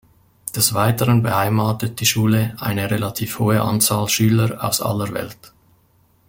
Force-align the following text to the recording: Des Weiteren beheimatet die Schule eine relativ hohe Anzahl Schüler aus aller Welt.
Des 0.55 0.73
Weiteren 0.73 1.21
beheimatet 1.21 1.99
die 1.99 2.07
Schule 2.07 2.55
eine 2.59 2.89
relativ 2.89 3.37
hohe 3.37 3.61
Anzahl 3.61 4.09
Schüler 4.09 4.57
aus 4.63 4.81
aller 4.81 5.13
Welt. 5.13 5.53